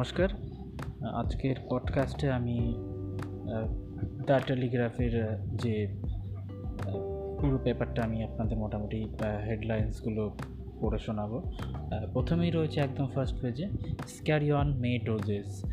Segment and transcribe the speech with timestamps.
[0.00, 0.28] নমস্কার।
[1.14, 2.74] আজকের পডকাস্টে আমি
[4.26, 5.14] দ্য টেলিগ্রাফের
[5.56, 5.74] যে
[7.40, 9.08] পুরো পেপারটা আমি আপনাদের মোটামুটি
[9.46, 10.36] হেডলাইন্সগুলো
[10.80, 11.52] পড়ে শোনাব।
[12.12, 13.68] প্রথমেই রয়েছে একদম ফার্স্ট পেজে
[14.06, 15.64] scarce in May doses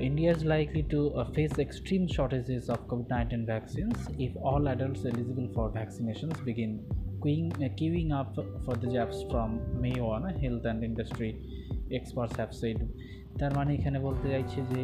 [0.00, 5.52] India is likely to face extreme shortages of Covid nineteen vaccines if all adults eligible
[5.54, 6.78] for vaccinations begin
[7.20, 8.34] queueing queueing up
[8.66, 11.30] for the jabs from May one health and industry
[11.98, 12.78] experts have said.
[13.38, 14.82] তার মানে এখানে বলতে চাইছে যে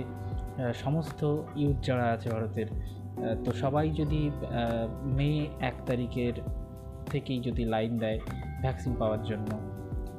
[0.75, 1.21] সমস্ত
[1.57, 2.69] youth যারা আছে ভারতের
[3.45, 4.21] তো সবাই যদি
[5.19, 6.35] মে এক তারিখের
[7.07, 8.19] থেকেই যদি লাইন দেয়
[8.63, 9.51] ভ্যাকসিন পাওয়ার জন্য,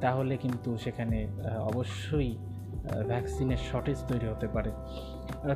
[0.00, 1.18] তাহলে কিন্তু সেখানে
[1.70, 2.30] অবশ্যই
[3.08, 4.70] ভ্যাকসিনের শর্টেজ তৈরি হতে পারে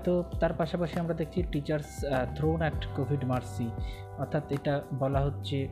[0.04, 1.88] তো তার পাশাপাশি আমরা দেখছি teachers
[2.36, 3.68] thrown at Covid mercy
[4.18, 5.68] অর্থাৎ এটা বলা হচ্ছে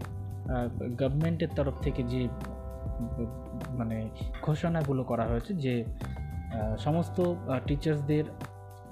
[1.01, 2.21] গভর্নমেন্টের তরফ থেকে যে
[3.79, 4.09] মানে
[4.43, 5.85] ঘোষণাগুলো করা হয়েছে যে
[6.79, 7.35] সমস্ত
[7.67, 8.25] টিচার্সদের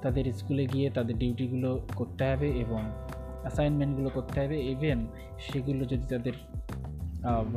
[0.03, 2.81] তাদের স্কুলে গিয়ে তাদের ডিউটিগুলো করতে হবে এবং
[3.43, 5.07] অ্যাসাইনমেন্টগুলো করতে হবে। ইভেন
[5.39, 6.33] সেগুলো যদি তাদের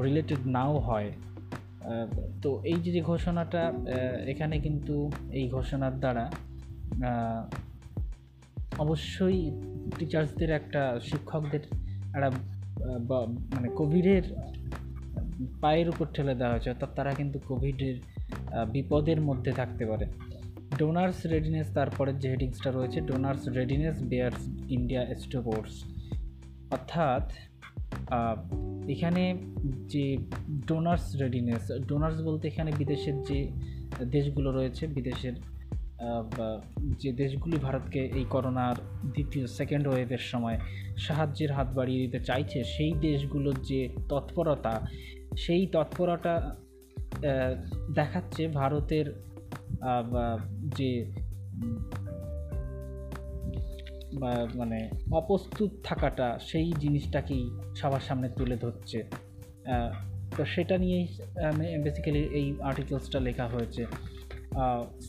[0.03, 1.11] রিলেটেড নাও হয়
[2.42, 3.73] তো এই যে ঘোষণাটা
[4.25, 6.31] এখানে কিন্তু এই ঘোষণার দ্বারা
[8.77, 9.52] অবশ্যই
[9.99, 11.64] টিচার্সদের একটা শিক্ষকদের,
[12.16, 12.30] একটা
[13.55, 14.23] মানে কোভিডের
[15.61, 17.97] পায়ের উপর ঠেলে দেওয়া হয়েছে, অর্থাৎ তারা কিন্তু কোভিডের
[18.73, 20.05] বিপদের মধ্যে থাকতে পারে।
[20.80, 24.41] ডোনার্স রেডিনেস তারপরের যে হেডিংসটা রয়েছে ডোনার্স রেডিনেস বেয়ার্স
[24.75, 25.73] ইন্ডিয়া স্টোবোর্স
[26.75, 27.25] অর্থাৎ
[28.94, 29.23] এখানে
[29.94, 30.05] যে
[30.69, 33.39] ডোনার্স রেডিনেস ডোনার্স বলতে এখানে বিদেশের যে
[34.16, 35.36] দেশগুলো রয়েছে, বিদেশের
[37.01, 38.77] যে দেশগুলি ভারতকে এই করোনার
[39.13, 40.57] দ্বিতীয় সেকেন্ড ওয়েভের সময়
[41.05, 44.73] সাহায্যের হাত বাড়িয়ে দিতে চাইছে, সেই দেশগুলোর যে তৎপরতা,
[45.43, 46.33] সেই তৎপরতা
[47.99, 49.07] দেখাচ্ছে ভারতের
[50.77, 50.91] যে
[54.59, 54.80] মানে
[55.19, 57.43] অপ্রস্তুত থাকাটা, সেই জিনিসটাকেই
[57.80, 58.99] সবার সামনে তুলে ধরছে।
[60.37, 61.05] তো সেটা নিয়েই
[61.86, 63.83] বেসিক্যালি এই আর্টিকেলসটা লেখা হয়েছে।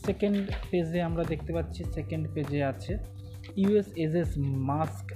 [0.05, 2.97] সেকেন্ড পেজে আমরা দেখতে পাচ্ছি সেকেন্ড পেজে আছে
[3.55, 5.13] ইউএস এজেস মাস্ক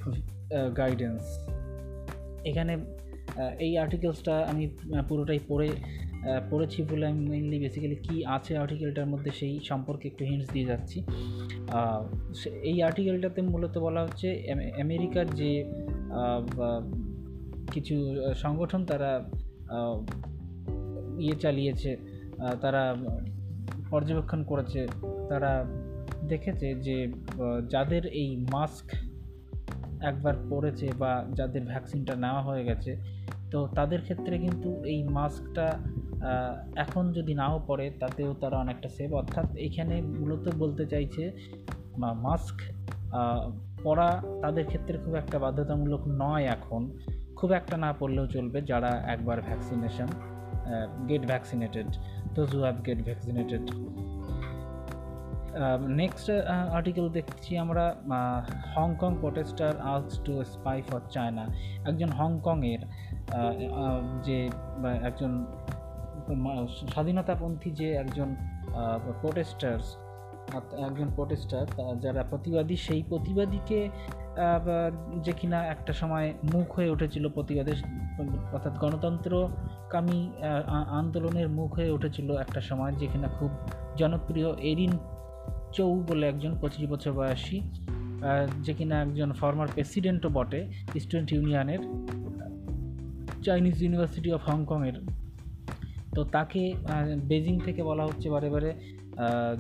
[0.77, 1.23] গাইডেন্স
[2.45, 2.77] এখানে
[3.59, 4.69] এই আর্টিকেলসটা আমি
[5.09, 5.69] পুরোটাই পড়ে
[6.49, 11.03] পড়েছি বলে আমি মেনলি বেসিক্যালি কী আছে আর্টিকেলটার মধ্যে সেই সম্পর্কে একটু হিন্টস দিয়ে যাচ্ছি।
[12.61, 15.65] এই আর্টিকেলটাতে মূলত বলা হচ্ছে আমেরিকার যে
[17.71, 17.95] কিছু
[18.35, 19.29] সংগঠন তারা
[21.19, 21.97] ইয়ে চালিয়েছে
[22.61, 22.95] তারা
[23.91, 24.81] পর্যবেক্ষণ করেছে,
[25.29, 25.51] তারা
[26.31, 26.97] দেখেছে যে
[27.73, 28.87] যাদের এই মাস্ক
[30.09, 32.91] একবার পরেছে বা যাদের ভ্যাকসিনটা নেওয়া হয়ে গেছে,
[33.51, 35.67] তো তাদের ক্ষেত্রে কিন্তু এই মাস্কটা
[36.83, 41.23] এখন যদি নাও পড়ে তাতেও তারা অনেকটা সেভ অর্থাৎ এখানে মূলত বলতে চাইছে
[42.25, 42.57] মাস্ক
[43.83, 44.09] পরা
[44.43, 46.81] তাদের ক্ষেত্রে খুব একটা বাধ্যতামূলক নয় এখন।
[47.39, 50.09] খুব একটা না পড়লেও চলবে যারা একবার vaccination
[51.09, 51.89] get vaccinated
[52.39, 53.63] those who have get vaccinated
[55.87, 56.29] next
[56.71, 57.95] article দেখছি আমরা
[58.75, 61.45] Hong Kong protester asks to spy for China
[61.87, 62.81] একজন হংকংয়ের
[64.23, 64.37] যে
[65.03, 65.31] একজন
[66.87, 68.29] স্বাধীনতাপন্থী যে একজন
[69.21, 69.87] প্রোটেস্টার্স
[70.87, 71.65] একজন প্রোটেস্টার
[71.99, 73.79] যারা প্রতিবাদী, সেই প্রতিবাদীকে
[75.21, 77.77] যে কিনা একটা সময় মুখ হয়ে উঠেছিল প্রতিবাদের
[78.53, 80.19] অর্থাৎ গণতন্ত্রকামী
[80.91, 83.51] আন্দোলনের মুখ হয়ে উঠেছিল একটা সময় যে কিনা খুব
[83.97, 84.93] জনপ্রিয় এরিন
[85.73, 87.61] চৌ বলে একজন পঁচিশ বছর বয়সী
[88.61, 90.59] যে কিনা একজন ফর্মার প্রেসিডেন্টও বটে
[90.99, 91.81] স্টুডেন্ট ইউনিয়নের
[93.43, 94.97] চাইনিজ ইউনিভার্সিটি অফ হংকংয়ের
[96.15, 96.73] তো তাকে
[97.27, 98.69] বেজিং থেকে বলা হচ্ছে বারে বারে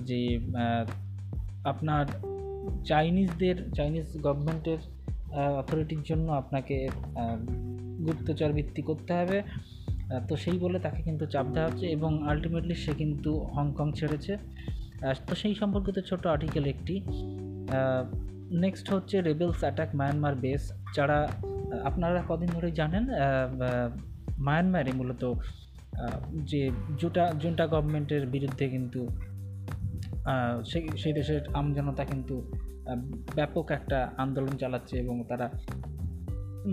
[0.05, 0.39] যে
[1.63, 2.05] আপনার
[2.85, 4.77] চাইনিজদের, চাইনিজ গভর্নমেন্টের
[5.57, 6.89] অথরিটির জন্য আপনাকে
[8.05, 9.41] গুপ্তচর ভিত্তি করতে হবে।
[10.27, 14.37] তো সেই বলে তাকে কিন্তু চাপ দেওয়া হচ্ছে এবং আলটিমেটলি সে কিন্তু হংকং ছেড়েছে।
[15.27, 17.01] তো সেই সম্পর্কিত ছোট আর্টিকেল একটি।
[18.51, 21.31] নেক্সট হচ্ছে রেবেলস অ্যাটাক মায়ানমার বেস যারা
[21.83, 23.07] আপনারা কদিন ধরেই জানেন
[24.37, 25.33] মায়ানমারে মূলত
[26.33, 29.07] যে জুটা, জুন্টা গভর্নমেন্টের বিরুদ্ধে কিন্তু
[30.63, 32.35] সেই সেই দেশের আমজনতা কিন্তু
[33.35, 35.47] ব্যাপক একটা আন্দোলন চালাচ্ছে এবং তারা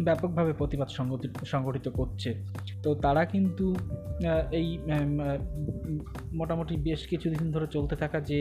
[0.06, 2.30] ব্যাপকভাবে প্রতিবাদ সংগঠিত সংগঠিত করছে।
[2.82, 3.66] তো তারা কিন্তু
[4.60, 4.68] এই
[6.32, 8.38] মোটামুটি বেশ কিছুদিন ধরে চলতে থাকা যে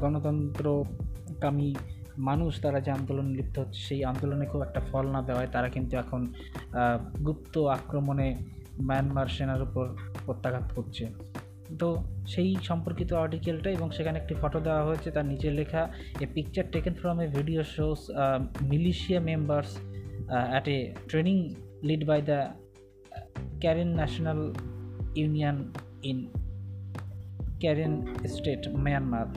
[0.00, 1.74] গণতন্ত্রকামী
[2.18, 5.94] মানুষ তারা যে আন্দোলন লিপ্ত হচ্ছে, সেই আন্দোলনে খুব একটা ফল না দেওয়ায় তারা কিন্তু
[5.96, 6.20] এখন
[7.26, 8.28] গুপ্ত আক্রমণে
[8.88, 9.84] মায়ানমার সেনার উপর
[10.26, 11.04] প্রত্যাঘাত করছে।
[11.80, 11.88] তো
[12.32, 15.82] সেই সম্পর্কিত আর্টিকেলটা এবং সেখানে একটি ফটো দেওয়া হয়েছে, তার নিচে লেখা
[16.24, 18.00] a picture taken from a video shows
[18.72, 19.70] militia members
[20.52, 20.78] at a
[21.10, 21.36] training
[21.88, 22.38] led by the
[23.62, 24.40] Karen national
[25.20, 25.56] union
[26.10, 26.18] in
[27.62, 27.94] Karen
[28.34, 29.28] state Myanmar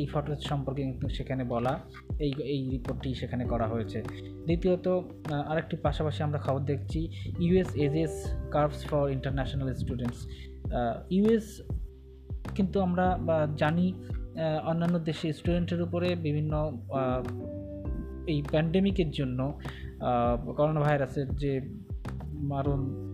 [0.00, 1.72] এই ফটো সম্পর্কে কিন্তু সেখানে বলা,
[2.24, 3.98] এই এই রিপোর্টটি সেখানে করা হয়েছে।
[4.46, 4.86] দ্বিতীয়ত
[5.50, 7.00] আরেকটি পাশাপাশি আমরা খবর দেখছি
[7.44, 8.14] US eases
[8.54, 10.20] curbs for international students
[11.10, 11.62] US
[12.54, 13.18] কিন্তু আমরা
[13.56, 13.94] জানি
[14.64, 16.72] অন্যান্য দেশে স্টুডেন্টের উপরে বিভিন্ন
[18.26, 19.58] এই প্যান্ডেমিকের জন্য
[20.56, 21.60] করোনা ভাইরাসের যে
[22.32, 23.06] মারণ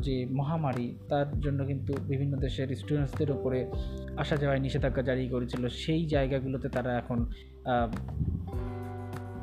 [0.00, 3.70] যে মহামারী, তার জন্য কিন্তু বিভিন্ন দেশের স্টুডেন্টসদের উপরে
[4.16, 7.26] আসা যাওয়ায় নিষেধাজ্ঞা জারি করেছিল। সেই জায়গাগুলোতে তারা এখন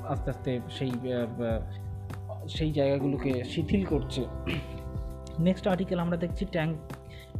[0.08, 0.92] আস্তে আস্তে সেই
[2.50, 4.26] সেই জায়গাগুলোকে শিথিল করছে।
[5.40, 6.78] নেক্সট আর্টিকেল আমরা দেখছি tank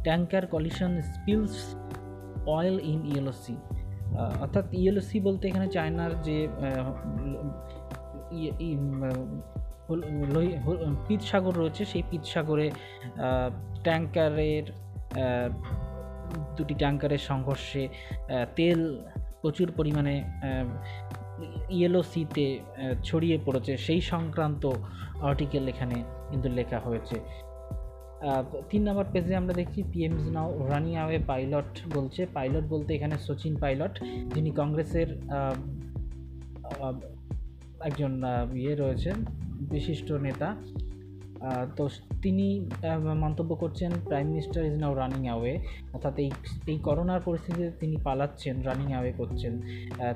[0.06, 1.56] tanker collision spills
[2.56, 3.56] oil in Yellow Sea
[4.44, 6.38] অর্থাৎ ইয়েলোসি বলতে এখানে চায়নার যে
[11.06, 12.66] পিত সাগর রয়েছে, সেই পিত সাগরে
[13.86, 14.64] ট্যাঙ্কারের
[16.56, 17.82] দুটি ট্যাঙ্কারের সংঘর্ষে
[18.58, 18.80] তেল
[19.40, 20.14] প্রচুর পরিমাণে
[21.76, 22.46] ইয়েলো সিতে
[23.08, 24.64] ছড়িয়ে পড়েছে। সেই সংক্রান্ত
[25.28, 25.96] আর্টিকেল এখানে
[26.30, 27.16] কিন্তু লেখা হয়েছে।
[28.70, 33.54] তিন নম্বর পেজে আমরা দেখছি PM's now running away Pilot বলছে। পাইলট বলতে এখানে সচিন
[33.62, 33.94] পাইলট
[34.34, 35.08] যিনি কংগ্রেসের
[37.88, 38.12] একজন
[38.62, 39.16] ইয়ে রয়েছেন,
[39.74, 40.48] বিশিষ্ট নেতা।
[41.76, 41.84] তো
[42.24, 42.46] তিনি
[43.24, 45.52] মন্তব্য করছেন prime minister is now running away
[45.94, 46.30] অর্থাৎ এই
[46.72, 49.52] এই করোনার পরিস্থিতিতে তিনি পালাচ্ছেন রানিং অ্যাওয়ে করছেন।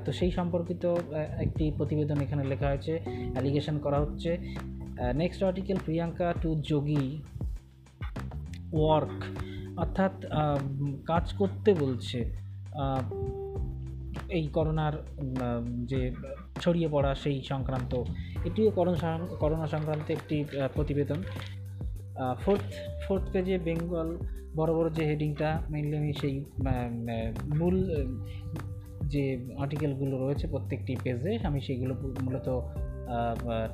[0.05, 0.83] তো সেই সম্পর্কিত
[1.45, 2.93] একটি প্রতিবেদন এখানে লেখা হয়েছে
[3.33, 4.31] অ্যালিগেশন করা হচ্ছে।
[5.21, 7.05] Next article Priyanka to Yogi
[8.73, 9.17] work
[9.77, 10.13] অর্থাৎ
[11.05, 12.19] কাজ করতে বলছে
[14.29, 14.93] এই করোনার
[15.85, 16.11] যে
[16.61, 18.03] ছড়িয়ে পড়া সেই সংক্রান্ত,
[18.45, 21.23] এটিও করোনা করোনা সংক্রান্ত একটি প্রতিবেদন।
[22.39, 22.69] ফোর্থ
[23.07, 24.17] ফোর্থ পেজে বেঙ্গল,
[24.55, 26.45] বড় বড় যে হেডিংটা মেনলি আমি সেই
[27.59, 28.05] মূল,
[29.07, 32.47] যে আর্টিকেলগুলো রয়েছে প্রত্যেকটি পেজে আমি সেইগুলো মূলত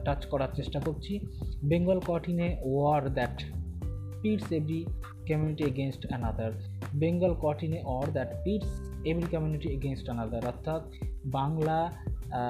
[0.06, 1.20] টাচ করার চেষ্টা করছি।
[1.66, 3.44] Bengal কটিনে war that
[4.24, 4.86] pits every
[5.28, 6.52] community against another
[6.96, 8.72] Bengal কটিনে or that pits
[9.06, 10.82] every community against another অর্থাৎ
[11.26, 11.80] বাংলা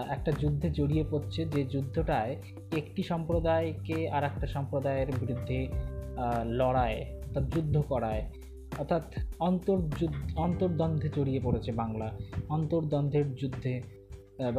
[0.10, 2.36] একটা যুদ্ধে জড়িয়ে পড়ছে যে যুদ্ধটায়
[2.78, 5.68] একটি সম্প্রদায়কে আর একটা সম্প্রদায়ের বিরুদ্ধে
[6.46, 8.24] লড়ায়, অর্থাৎ যুদ্ধ করায়।
[8.78, 9.04] অর্থাৎ
[9.40, 12.08] অন্তর্যুদ্ধ, অন্তর্দ্বন্দ্বে জড়িয়ে পড়েছে বাংলা।
[12.50, 13.74] অন্তর্দ্বন্দ্বের যুদ্ধে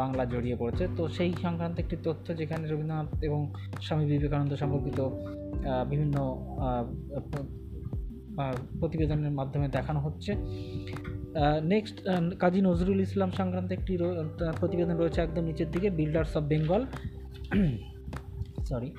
[0.01, 3.41] বাংলা জড়িয়ে পড়েছে। তো সেই সংক্রান্ত একটি তথ্য যেখানে রবীন্দ্রনাথ এবং
[3.87, 5.01] স্বামী বিবেকানন্দ সম্পর্কিত
[5.91, 6.17] বিভিন্ন
[8.81, 10.33] প্রতিবেদনের মাধ্যমে দেখানো হচ্ছে।
[11.73, 11.97] নেক্সট
[12.43, 13.93] কাজী নজরুল ইসলাম সংক্রান্ত একটি
[14.61, 16.83] প্রতিবেদন রয়েছে একদম নিচের দিকে builders of Bengal
[18.69, 18.91] sorry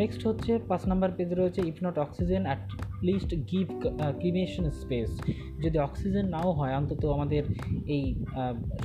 [0.00, 2.62] next হচ্ছে, পাঁচ নাম্বার পেজ রয়েছে if not oxygen at
[3.08, 3.66] least give
[4.20, 5.10] cremation space.
[5.64, 7.42] যদি অক্সিজেন নাও হয়, অন্তত আমাদের
[7.94, 8.04] এই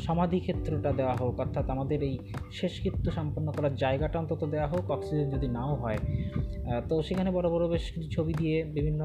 [0.08, 2.16] সমাধি ক্ষেত্রটা দেওয়া হোক, অর্থাৎ আমাদের এই
[2.52, 6.00] শেষকৃত্য সম্পন্ন করার জায়গাটা অন্তত দেওয়া হোক, অক্সিজেন যদি নাও হয়।
[6.90, 9.02] তো সেখানে বড় বড় বেশ কিছু ছবি দিয়ে বিভিন্ন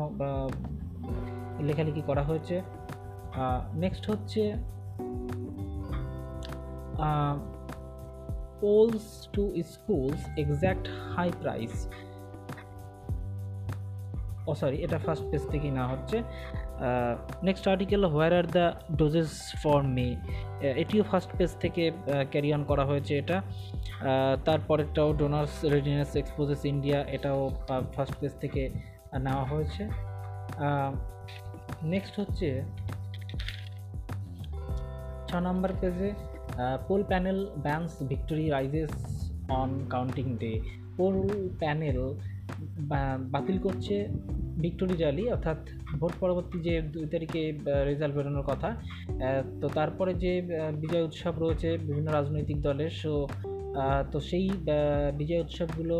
[1.68, 2.56] লেখালেখি করা হয়েছে।
[3.84, 4.42] নেক্সট হচ্ছে
[8.62, 10.86] polls to schools exact
[11.16, 11.74] high price
[14.48, 16.16] oh sorry এটা ফার্স্ট পেজ থেকেই না হচ্ছে।
[17.48, 18.66] Next article where are the
[19.00, 19.32] doses
[19.62, 20.06] for May
[20.82, 21.82] এটিও ফার্স্ট পেজ থেকে
[22.32, 23.38] ক্যারি অন করা হয়েছে এটা।
[24.46, 27.40] তারপরেরটাও ডোনার্স রেডিনেস এক্সপোজেস ইন্ডিয়া এটাও
[27.94, 28.62] ফার্স্ট পেজ থেকে
[29.26, 29.82] নেওয়া হয়েছে।
[31.94, 32.48] নেক্সট হচ্ছে,
[35.28, 36.10] ছ নম্বর পেজে
[36.88, 38.92] poll panel bans victory raises
[39.60, 40.52] on counting day
[40.96, 41.16] poll
[41.62, 42.00] panel
[43.34, 43.94] বাতিল করছে
[44.60, 45.60] ভিক্টোরি র্যালি অর্থাৎ
[46.00, 47.40] ভোট পরবর্তী যে দুই তারিখে
[47.84, 48.68] রেজাল্ট বেরোনোর কথা
[49.60, 50.32] তো তারপরে যে
[50.80, 53.12] বিজয় উৎসব রয়েছে বিভিন্ন রাজনৈতিক দলের, সো
[54.12, 54.46] তো সেই
[55.16, 55.96] বিজয় উৎসবগুলো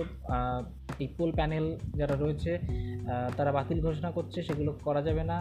[1.03, 2.53] এই পোল প্যানেল যারা রয়েছে
[3.37, 5.39] তারা বাতিল ঘোষণা করছে, সেগুলো করা যাবে না।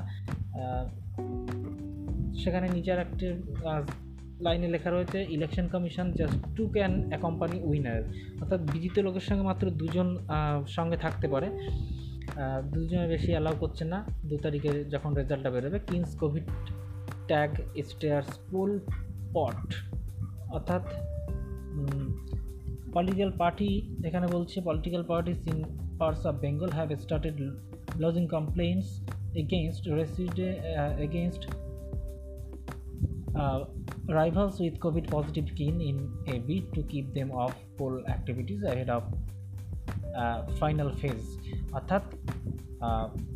[2.44, 3.26] সেখানে নিজের একটি
[4.42, 8.04] লাইনে লেখা রয়েছে election commission just to can accompany winner
[8.42, 10.18] অর্থাৎ বিজিত লোকের সঙ্গে মাত্র দুজন
[10.68, 11.48] সঙ্গে থাকতে পারে।
[12.72, 16.44] দুজনের বেশি অ্যালাউ করছে না। দু তারিখে যখন রেজাল্টটা বেরোবে Kings Covid
[17.28, 17.50] tag
[17.84, 18.80] stirs poll
[19.34, 19.74] pot
[20.52, 20.82] অর্থাৎ
[22.94, 25.64] পলিটিক্যাল পার্টি এখানে বলছে political parties in
[26.00, 27.38] parts of Bengal have started
[28.00, 28.86] lodging complaints
[29.36, 29.84] against
[31.00, 31.48] against
[33.36, 33.60] uh,
[34.10, 35.98] rivals with COVID positive kin in
[36.28, 39.04] a bid to keep them off poll activities ahead of
[40.16, 41.28] uh, final phase.
[41.74, 42.04] অর্থাৎ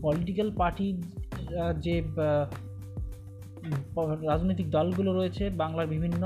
[0.02, 0.88] political party
[1.86, 1.96] যে
[4.28, 6.24] রাজনৈতিক দলগুলো রয়েছে বাংলার বিভিন্ন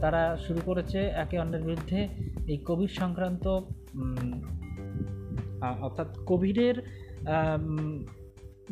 [0.00, 1.98] তারা শুরু করেছে একে অন্যের বিরুদ্ধে
[2.46, 3.44] এই কোভিড সংক্রান্ত
[5.86, 6.76] অর্থাৎ কোভিডের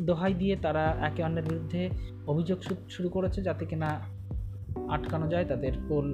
[0.07, 1.81] দোহাই দিয়ে তারা একে অন্যের বিরুদ্ধে
[2.27, 2.57] অভিযোগ
[2.89, 3.89] শুরু করেছে যাতে কিনা
[4.95, 6.07] আটকানো যায়, তাদের পোল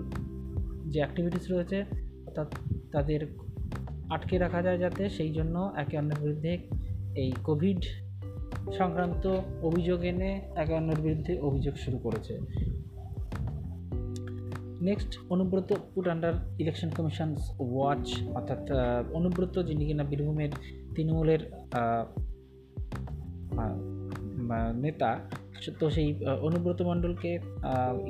[0.92, 1.78] যে অ্যাক্টিভিটিস রয়েছে
[2.28, 2.50] অর্থাৎ
[2.92, 3.22] তাদের
[4.10, 6.52] আটকে রাখা যায় যাতে সেই জন্য একে অন্যের বিরুদ্ধে
[7.16, 7.82] এই কোভিড
[8.78, 9.24] সংক্রান্ত
[9.62, 12.34] অভিযোগ এনে একে অন্যের বিরুদ্ধে অভিযোগ শুরু করেছে।
[14.90, 17.30] Next Anubrata put under election commission
[17.60, 18.06] watch
[18.36, 18.62] অর্থাৎ
[19.14, 20.52] অনুব্রত যিনি কিনা বীরভূমের
[20.96, 21.42] তৃণমূলের
[24.82, 25.12] নেতা
[25.80, 26.08] তো সেই
[26.48, 27.32] অনুব্রত মণ্ডলকে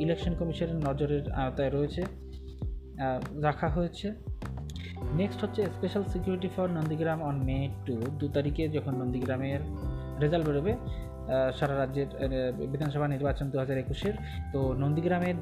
[0.03, 2.01] ইলেকশন কমিশনের নজরের আওতায় রয়েছে
[3.47, 4.07] রাখা হয়েছে।
[5.19, 9.61] নেক্সট হচ্ছে special security for Nandigram on May two দু তারিখে যখন নন্দীগ্রামের
[10.23, 10.73] রেজাল্ট বেরোবে
[11.57, 12.09] সারা রাজ্যের
[12.71, 14.15] বিধানসভা নির্বাচন দু হাজার একুশের,
[14.53, 15.37] তো নন্দীগ্রামের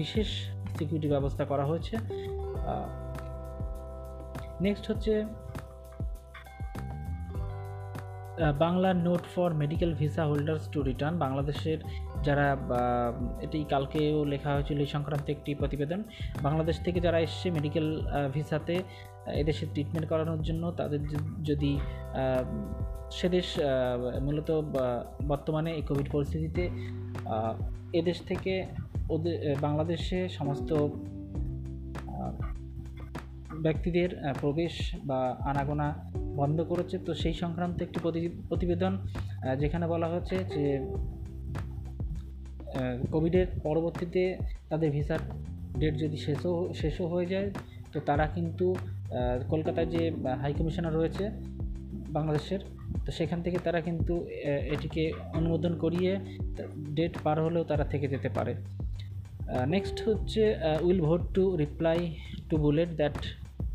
[0.00, 0.28] বিশেষ
[0.76, 1.94] সিকিউরিটি ব্যবস্থা করা হয়েছে।
[4.66, 5.12] নেক্সট হচ্ছে
[8.64, 11.14] Bangla note for medical visa holders to return.
[11.24, 11.78] বাংলাদেশের
[12.26, 12.46] যারা
[13.46, 16.00] এটি কালকেও লেখা হয়েছিল এই সংক্রান্ত একটি প্রতিবেদন,
[16.46, 17.86] বাংলাদেশ থেকে যারা এসছে মেডিকেল
[18.34, 18.76] ভিসাতে
[19.42, 21.00] এদেশে ট্রিটমেন্ট করানোর জন্য, তাদের
[21.50, 21.72] যদি
[23.18, 23.46] সেদেশ
[24.26, 24.50] মূলত
[25.30, 26.64] বর্তমানে এই কোভিড পরিস্থিতিতে
[28.00, 28.52] এদেশ থেকে
[29.14, 30.70] ওদের বাংলাদেশে সমস্ত
[33.64, 34.74] ব্যক্তিদের প্রবেশ
[35.08, 35.88] বা আনাগোনা
[36.36, 38.98] বন্ধ করেছে। তো সেই সংক্রান্ত একটি প্রতি- প্রতিবেদন
[39.60, 40.92] যেখানে বলা হচ্ছে যে
[43.12, 44.38] কোভিডের পরবর্তীতে
[44.68, 45.18] তাদের ভিসার
[45.78, 47.50] ডেট যদি শেষও শেষও হয়ে যায়,
[47.92, 48.76] তো তারা কিন্তু
[49.48, 51.30] কলকাতায় যে হাই কমিশনার রয়েছে
[52.10, 52.60] বাংলাদেশের,
[53.06, 54.26] তো সেখান থেকে তারা কিন্তু
[54.72, 56.18] এটিকে অনুমোদন করিয়ে
[56.94, 58.54] ডেট পার হলেও তারা থেকে যেতে পারে।
[59.66, 62.14] নেক্সট হচ্ছে will vote to reply
[62.50, 63.16] to bullet that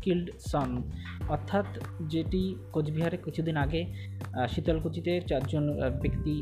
[0.02, 0.70] killed son
[1.34, 1.66] অর্থাৎ
[2.12, 2.42] যেটি
[2.74, 3.80] কোচবিহারে কিছুদিন আগে
[4.52, 5.64] শীতলকুচিতে চারজন
[6.02, 6.34] ব্যক্তি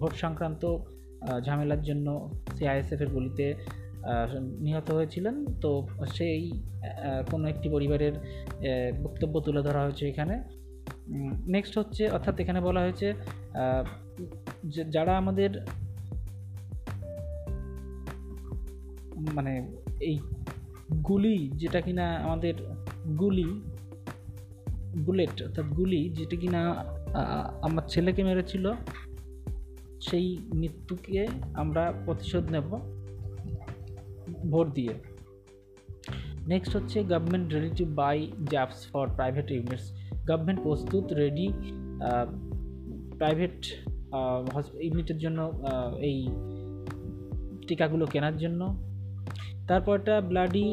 [0.00, 0.62] ভোট সংক্রান্ত
[1.46, 2.06] ঝামেলার জন্য
[2.56, 3.46] সিআইএসএফের গুলিতে
[4.64, 5.70] নিহত হয়েছিলেন। তো
[6.16, 6.42] সেই
[7.30, 8.14] কোনো একটি পরিবারের
[9.04, 10.34] বক্তব্য তুলে ধরা হয়েছে এখানে।
[11.54, 13.08] নেক্সট হচ্ছে, অর্থাৎ এখানে বলা হয়েছে
[14.94, 15.50] যারা আমাদের
[19.36, 19.52] মানে
[20.08, 20.16] এই
[21.08, 22.54] গুলি যেটা কিনা আমাদের
[23.18, 23.48] গুলি,
[25.06, 26.60] বুলেট, অর্থাৎ গুলি যেটা কিনা
[27.66, 28.64] আমার ছেলেকে মেরেছিল,
[30.06, 30.26] সেই
[30.60, 31.20] মৃত্যুকে
[31.54, 32.68] আমরা প্রতিশোধ নেব,
[34.52, 34.94] ভোট দিয়ে।
[36.48, 38.16] নেক্সট হচ্ছে government ready to buy
[38.50, 39.86] jabs for private units
[40.28, 41.46] government প্রস্তুত রেডি
[43.20, 43.58] প্রাইভেট
[44.86, 45.40] ইউনিটের জন্য
[46.08, 46.18] এই
[47.68, 48.60] টিকাগুলো কেনার জন্য।
[49.68, 50.68] তারপরটা ব্লাডি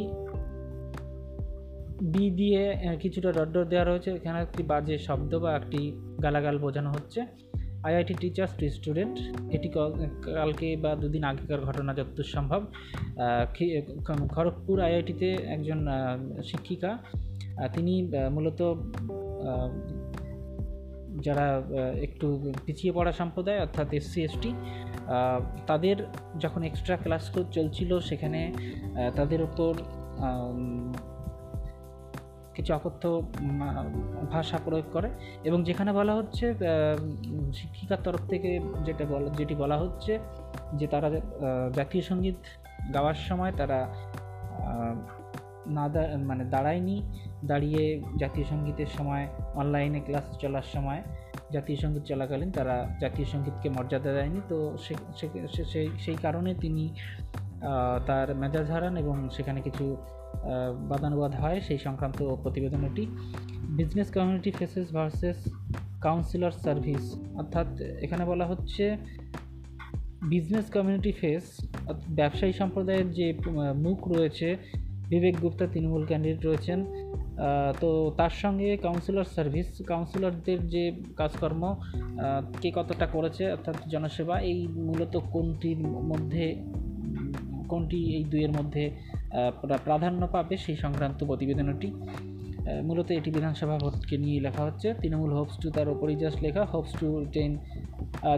[2.13, 2.63] বি দিয়ে
[3.01, 5.79] কিছুটা রড্ডর দেওয়া রয়েছে। এখানে একটি বাজে শব্দ বা একটি
[6.23, 7.19] গালাগাল বোঝানো হচ্ছে।
[7.87, 9.15] আইআইটি টিচার্স টু স্টুডেন্ট
[9.55, 9.67] এটি
[10.37, 12.61] কালকে বা দুদিন আগেকার ঘটনা যতদূর সম্ভব।
[14.35, 15.79] খড়গপুর আইআইটিতে একজন
[16.49, 16.91] শিক্ষিকা
[17.75, 17.93] তিনি
[18.35, 18.59] মূলত
[21.21, 21.63] যারা
[22.01, 24.53] একটু পিছিয়ে পড়া সম্প্রদায়, অর্থাৎ এসসি এসটি
[25.67, 25.95] তাদের
[26.39, 28.53] যখন এক্সট্রা ক্লাস চলছিল সেখানে
[29.15, 29.73] তাদের ওপর
[32.53, 33.21] কিছু অকথ্য
[34.31, 35.09] ভাষা প্রয়োগ করে
[35.43, 36.53] এবং যেখানে বলা হচ্ছে
[37.53, 40.19] শিক্ষিকার তরফ থেকে যেটা বলা, যেটি বলা হচ্ছে
[40.73, 41.09] যে তারা
[41.73, 42.35] জাতীয় সংগীত
[42.93, 43.95] গাওয়ার সময় তারা
[45.75, 45.83] না
[46.29, 46.97] মানে দাঁড়ায়নি।
[47.49, 47.83] দাঁড়িয়ে
[48.21, 49.25] জাতীয় সঙ্গীতের সময়
[49.61, 51.01] অনলাইনে ক্লাস চলার সময়
[51.53, 54.57] জাতীয় সংগীত চলাকালীন তারা জাতীয় সঙ্গীতকে মর্যাদা দেয়নি। তো
[55.69, 56.83] সেই সেই কারণে তিনি
[58.07, 59.85] তার মেজাজ হারান এবং সেখানে কিছু
[60.89, 63.03] বাদানুবাদ হয় সেই সংক্রান্ত প্রতিবেদনটি।
[63.79, 65.37] Business community faces versus
[66.05, 67.05] councillor service
[67.39, 67.67] অর্থাৎ
[68.05, 68.83] এখানে বলা হচ্ছে
[70.33, 71.45] বিজনেস কমিউনিটি ফেস
[72.19, 73.27] ব্যবসায়ী সম্প্রদায়ের যে
[73.85, 74.47] মুখ রয়েছে
[75.11, 76.79] বিবেক গুপ্তা, তৃণমূল ক্যান্ডিডেট রয়েছেন।
[77.81, 80.83] তো তার সঙ্গে কাউন্সিলর সার্ভিস কাউন্সিলরদের যে
[81.19, 81.63] কাজকর্ম
[82.61, 85.79] কে কতটা করেছে অর্থাৎ জনসেবা, এই মূলত কোনটির
[86.11, 86.45] মধ্যে,
[87.71, 88.83] কোনটি এই দুইয়ের মধ্যে
[89.87, 91.89] প্রাধান্য পাবে সেই সংক্রান্ত প্রতিবেদনটি।
[92.87, 96.91] মূলত এটি বিধানসভা ভোটকে নিয়ে লেখা হচ্ছে। তৃণমূল হোপস টু তার ওপরই জাস্ট লেখা hopes
[96.99, 97.51] to ten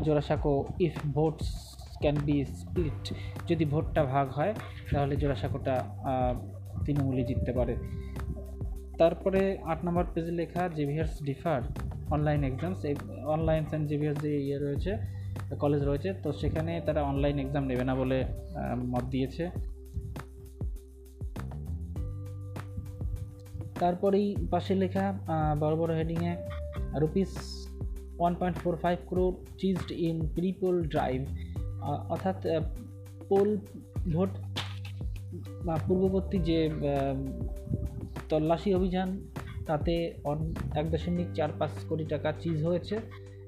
[0.06, 0.54] Jorasanko
[0.86, 1.50] if votes
[2.02, 3.04] can be split
[3.50, 4.54] যদি ভোটটা ভাগ হয়,
[4.92, 5.76] তাহলে জোড়াসাঁকোটা
[6.84, 7.74] তৃণমূলই জিততে পারে।
[9.00, 9.42] তারপরে
[9.72, 11.60] আট নম্বর পেজে লেখা জেভিয়ার্স ডিফার
[12.16, 12.96] অনলাইন এক্সামস এই
[13.36, 14.92] অনলাইন সেন্ট জেভিয়ার্স যে ইয়ে রয়েছে
[15.64, 18.18] কলেজ রয়েছে, তো সেখানে তারা অনলাইন এক্সাম নেবে না বলে
[18.94, 19.44] মত দিয়েছে।
[23.82, 25.06] তারপরেই পাশে লেখা
[25.62, 26.34] বড় বড় হেডিংয়ে
[27.02, 27.32] rupees
[28.20, 31.20] one point four five crore seized in prepoll drive
[32.14, 32.38] অর্থাৎ
[33.30, 33.50] পোল
[34.14, 34.32] ভোট
[35.68, 36.70] বা পূর্ববর্তী যে
[38.30, 39.28] তল্লাশি অভিযান,
[39.66, 43.00] তাতে অন- এক দশমিক চার পাঁচ কোটি টাকা চিজ হয়েছে।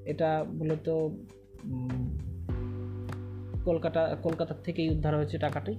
[0.04, 1.08] এটা মূলত
[3.64, 5.74] কলকাতা কলকাতার থেকেই উদ্ধার হয়েছে টাকাটি।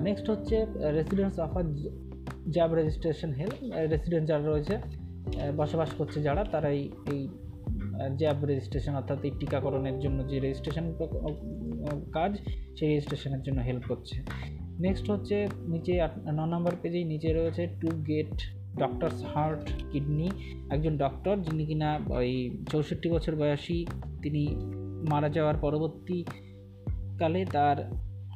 [0.00, 1.74] নেক্সট হচ্ছে residence offer
[2.50, 3.52] jab registration help
[3.90, 4.78] resident যারা রয়েছে
[5.56, 7.28] বসবাস করছে যারা তারাই এই
[8.16, 10.92] জ্যাব রেজিস্ট্রেশন অর্থাৎ এই টিকাকরণের জন্য যে রেজিস্ট্রেশন
[12.12, 12.38] কাজ,
[12.78, 14.22] সেই রেজিস্ট্রেশনের জন্য হেল্প করছে।
[14.80, 15.92] নেক্সট হচ্ছে নিচে
[16.32, 18.34] ন নম্বর পেজেই নিচে রয়েছে to get
[18.78, 20.28] doctors heart kidney
[20.70, 22.30] একজন ডক্টর যিনি কিনা ওই
[22.72, 23.86] চৌষট্টি বছর বয়সী,
[24.22, 24.42] তিনি
[25.10, 27.76] মারা যাওয়ার পরবর্তীকালে তার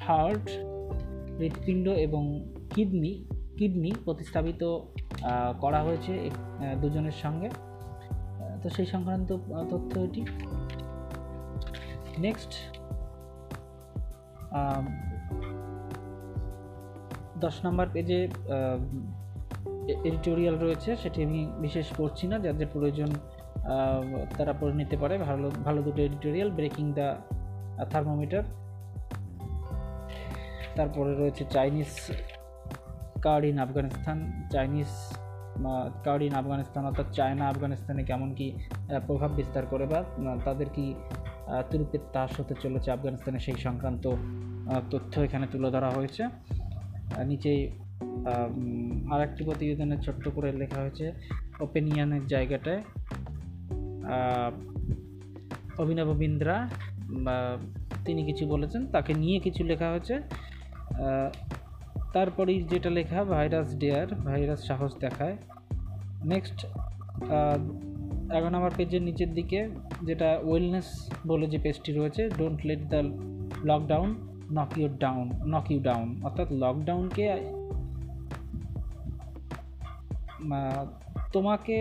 [0.01, 0.47] হার্ট
[1.39, 2.23] হৃৎপিণ্ড এবং
[2.75, 3.13] কিডনি
[3.59, 4.63] কিডনি প্রতিস্থাপিত
[5.61, 6.13] করা হয়েছে
[6.81, 7.49] দুজনের সঙ্গে।
[8.63, 9.31] তো সেই সংক্রান্ত
[9.71, 10.23] তথ্য এটি।
[12.19, 12.53] নেক্সট
[17.45, 18.19] দশ নম্বর পেজে
[20.09, 23.11] এডিটোরিয়াল রয়েছে, সেটি আমি বিশেষ করছি না যাদের প্রয়োজন
[24.37, 27.09] তারা পড়ে নিতে পারে। ভালো ভালো দুটো এডিটোরিয়াল ব্রেকিং দ্য
[27.93, 28.45] থার্মোমিটার
[30.77, 31.93] তারপরে রয়েছে Chinese
[33.27, 34.19] card in Afghanistan
[34.55, 34.91] Chinese
[36.07, 38.47] card in Afghanistan অর্থাৎ চায়না আফগানিস্তানে কেমন কি
[39.07, 40.01] প্রভাব বিস্তার করে বা
[40.47, 40.87] তাদের কি
[41.71, 44.05] তুরুপের তাস হতে চলেছে আফগানিস্তানে সেই সংক্রান্ত
[44.93, 46.23] তথ্য এখানে তুলে ধরা হয়েছে।
[47.31, 47.53] নিচে
[49.13, 51.07] আর একটি প্রতিবেদনে ছোট্ট করে লেখা হয়েছে,
[51.65, 52.83] ওপেনিয়ানের জায়গাটায়
[55.83, 56.57] অভিনব বিন্দ্রা
[58.07, 60.15] তিনি কিছু বলেছেন, তাকে নিয়ে কিছু লেখা হয়েছে
[62.15, 65.37] তারপরেই যেটা লেখা, ভাইরাস ডেয়ার, ভাইরাস সাহস দেখায়।
[66.33, 66.59] নেক্সট
[68.37, 69.61] এগারো নম্বর পেজের নিচের দিকে
[70.09, 70.89] যেটা ওয়েলনেস
[71.31, 73.01] বলে যে পেজটি রয়েছে don't let the
[73.71, 74.09] lockdown
[74.57, 77.27] knock you down knock you down অর্থাৎ লকডাউনকে
[81.33, 81.77] তোমাকে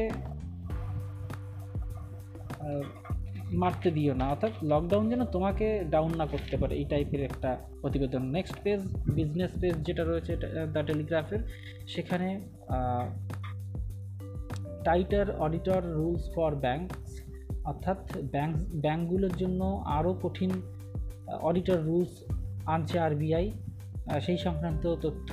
[3.62, 7.50] মারতে দিও না। অর্থাৎ লকডাউন যেন তোমাকে ডাউন না করতে পারে, এই টাইপের একটা
[7.82, 8.82] প্রতিবেদন নেক্সট পেজ
[9.16, 10.34] বিজনেস পেজ যেটা রয়েছে
[10.74, 11.42] দ্য টেলিগ্রাফের
[11.88, 12.28] সেখানে
[14.86, 17.02] tighter auditor rules for banks
[17.64, 18.00] অর্থাৎ
[18.32, 19.62] ব্যাংক ব্যাংকগুলোর জন্য
[19.98, 20.52] আরও কঠিন
[21.42, 22.14] অডিটর রুলস
[22.74, 23.46] আনছে আরবিআই
[24.26, 25.30] সেই সংক্রান্ত তথ্য।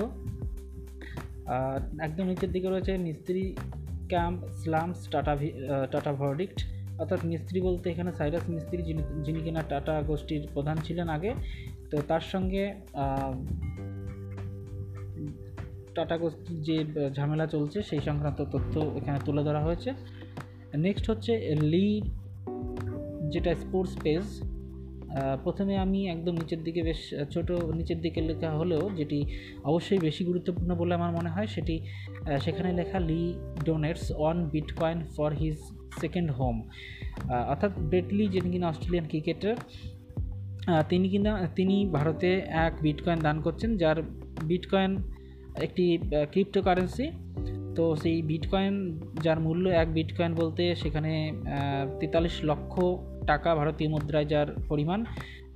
[1.58, 3.42] আর একদম নিচের দিকে রয়েছে Mistry
[4.08, 5.34] camp slams Tata
[5.92, 6.58] Tata verdict
[7.00, 11.30] অর্থাৎ মিস্ত্রি বলতে এখানে সাইরাস মিস্ত্রি যিনি যিনি কিনা টাটা গোষ্ঠীর প্রধান ছিলেন আগে।
[11.90, 12.64] তো তার সঙ্গে
[15.94, 16.76] টাটা গোষ্ঠীর যে
[17.16, 19.90] ঝামেলা চলছে সেই সংক্রান্ত তথ্য এখানে তুলে ধরা হয়েছে।
[20.86, 21.32] নেক্সট হচ্ছে
[21.72, 21.86] লি
[23.32, 24.24] যেটা স্পোর্টস পেজ
[25.44, 29.24] প্রথমে আমি একদম নিচের দিকে বেশ ছোট নিচের দিকে লেখা হলেও যেটি
[29.64, 31.86] অবশ্যই বেশি গুরুত্বপূর্ণ বলে আমার মনে হয় সেটি
[32.40, 35.56] সেখানে লেখা Lee donates one bitcoin for his
[36.00, 36.68] second home.
[37.48, 39.56] অর্থাৎ ব্রেটলি যিনি কিনা অস্ট্রেলিয়ান ক্রিকেটার
[40.88, 42.30] তিনি কিনা, তিনি ভারতে
[42.66, 44.02] এক বিটকয়েন দান করছেন, যার
[44.42, 44.96] বিটকয়েন
[45.62, 45.98] একটি
[46.32, 47.10] ক্রিপ্টোকারেন্সি।
[47.76, 51.32] তো সেই বিটকয়েন, যার মূল্য এক বিটকয়েন বলতে সেখানে
[52.00, 52.80] তেতাল্লিশ লক্ষ
[53.32, 55.00] টাকা ভারতীয় মুদ্রায় যার পরিমাণ,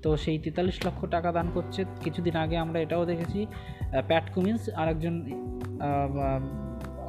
[0.02, 3.40] তো সেই তেতাল্লিশ লক্ষ টাকা দান করছে। কিছুদিন আগে আমরা এটাও দেখেছি
[4.08, 5.14] প্যাট কুমিন্স, আরেকজন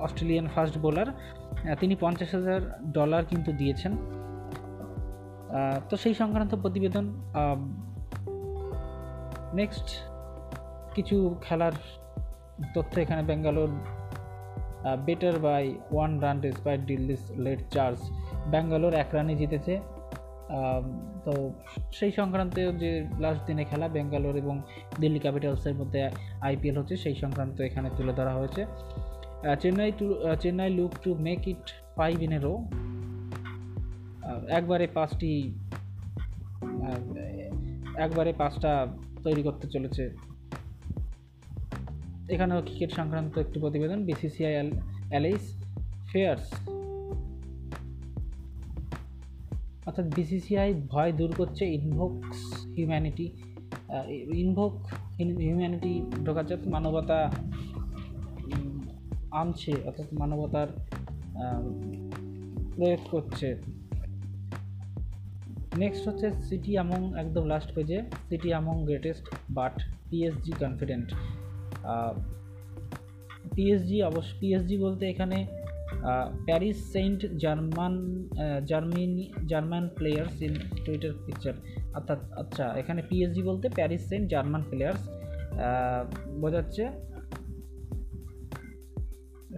[0.05, 1.09] অস্ট্রেলিয়ান ফাস্ট বোলার
[1.81, 2.61] তিনি পঞ্চাশ হাজার
[2.97, 3.93] ডলার কিন্তু দিয়েছেন।
[5.89, 7.05] তো সেই সংক্রান্ত প্রতিবেদন
[9.59, 9.87] নেক্সট
[10.95, 11.75] কিছু খেলার
[12.75, 13.71] তথ্য এখানে Bangalore
[15.07, 17.97] better by one run despite Delhi's late charge
[18.51, 19.73] Bangalore এক রানে জিতেছে।
[21.25, 21.33] তো
[21.97, 22.91] সেই সংক্রান্ত যে
[23.23, 24.55] লাস্ট দিনে খেলা ব্যাঙ্গালোর এবং
[25.01, 25.99] দিল্লি ক্যাপিটালসের মধ্যে
[26.47, 28.61] আইপিএল হচ্ছে, সেই সংক্রান্ত এখানে তুলে ধরা হয়েছে।
[29.61, 30.05] Chennai to
[30.43, 31.63] Chennai look to make it
[31.97, 32.53] five in a row
[34.59, 35.31] একবারে পাঁচটি
[38.05, 38.71] একবারে পাঁচটা
[39.25, 40.03] তৈরি করতে চলেছে।
[42.33, 44.53] এখানেও ক্রিকেট সংক্রান্ত একটি প্রতিবেদন বিসিসিআই
[45.11, 45.45] অ্যালাইস
[46.11, 46.45] ফেয়ার্স
[49.87, 52.39] অর্থাৎ বিসিসিআই ভয় দূর করছে ইনভোকস
[52.75, 53.27] হিউম্যানিটি
[54.43, 54.73] ইনভোক
[55.45, 55.93] হিউম্যানিটি
[56.25, 57.19] ঢোকাচ্ছে মানবতা
[59.41, 60.69] আনছে, অর্থাৎ মানবতার
[62.75, 63.47] প্রয়োগ করছে।
[65.81, 67.97] নেক্সট হচ্ছে সিটি আমং একদম লাস্ট পেজে
[68.29, 69.75] City among greatest but
[70.09, 71.07] PSG confident
[73.55, 75.37] PSG অবশ্য পিএসজি বলতে এখানে
[76.47, 77.93] Paris Saint Germain
[78.69, 80.53] Germany, German players in
[80.85, 81.55] Twitter picture.
[81.97, 85.01] অর্থাৎ আচ্ছা এখানে পিএসজি বলতে প্যারিস সেন্ট জার্মান প্লেয়ার্স।
[86.41, 86.83] বোঝাচ্ছে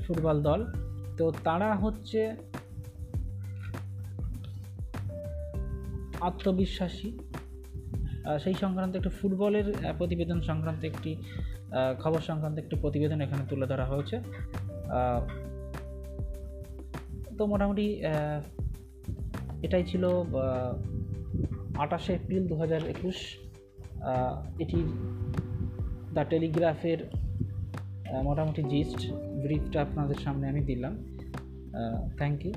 [0.06, 0.62] ফুটবল দল।
[1.18, 2.22] তো তারা হচ্ছে
[6.30, 7.10] আত্মবিশ্বাসী।
[8.44, 9.68] সেই সংক্রান্ত একটি ফুটবলের
[10.00, 11.12] প্রতিবেদন সংক্রান্ত একটি
[12.04, 14.18] খবর সংক্রান্ত একটি প্রতিবেদন এখানে তুলে ধরা হয়েছে।
[17.38, 17.86] তো মোটামুটি
[19.62, 20.04] এটাই ছিল
[21.84, 23.18] আঠাশে এপ্রিল দু হাজার একুশ
[24.60, 24.80] এটি
[26.14, 27.00] দ্য টেলিগ্রাফের
[28.24, 29.00] মোটামুটি জিস্ট
[29.44, 30.94] ব্রিফটা আপনাদের সামনে আমি দিলাম।
[32.18, 32.54] Thank you